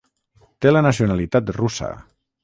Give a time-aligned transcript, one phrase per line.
[0.65, 1.91] Té la nacionalitat russa.